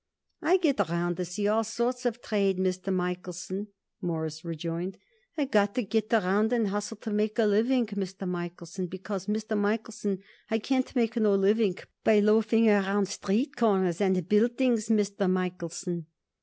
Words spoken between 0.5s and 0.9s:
get